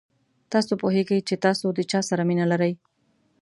تاسو 0.51 0.71
پوهېږئ 0.81 1.19
چې 1.27 1.35
تاسو 1.45 1.65
د 1.77 1.79
چا 1.91 1.99
سره 2.09 2.21
مینه 2.29 2.45
لرئ. 2.51 2.73